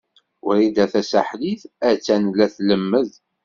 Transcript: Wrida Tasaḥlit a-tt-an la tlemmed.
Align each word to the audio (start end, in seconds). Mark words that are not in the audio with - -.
Wrida 0.45 0.85
Tasaḥlit 0.93 1.63
a-tt-an 1.87 2.23
la 2.37 2.45
tlemmed. 2.55 3.11